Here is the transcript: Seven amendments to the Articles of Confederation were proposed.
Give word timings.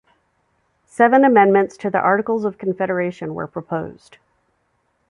Seven 0.87 1.23
amendments 1.23 1.77
to 1.77 1.91
the 1.91 1.99
Articles 1.99 2.43
of 2.43 2.57
Confederation 2.57 3.35
were 3.35 3.45
proposed. 3.45 4.17